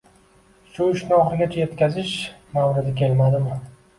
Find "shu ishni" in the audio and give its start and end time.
0.77-1.13